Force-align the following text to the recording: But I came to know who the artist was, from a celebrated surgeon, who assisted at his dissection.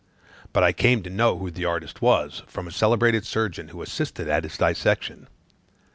But 0.51 0.63
I 0.63 0.71
came 0.73 1.03
to 1.03 1.11
know 1.11 1.37
who 1.37 1.51
the 1.51 1.65
artist 1.65 2.01
was, 2.01 2.41
from 2.47 2.67
a 2.67 2.71
celebrated 2.71 3.23
surgeon, 3.23 3.67
who 3.67 3.83
assisted 3.83 4.27
at 4.27 4.43
his 4.43 4.57
dissection. 4.57 5.27